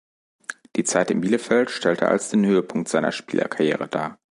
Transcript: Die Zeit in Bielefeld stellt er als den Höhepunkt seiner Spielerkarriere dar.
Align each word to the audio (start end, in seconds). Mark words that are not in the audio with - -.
Die 0.77 0.83
Zeit 0.83 1.11
in 1.11 1.21
Bielefeld 1.21 1.69
stellt 1.69 2.01
er 2.01 2.09
als 2.09 2.29
den 2.31 2.43
Höhepunkt 2.43 2.89
seiner 2.89 3.11
Spielerkarriere 3.11 3.87
dar. 3.87 4.17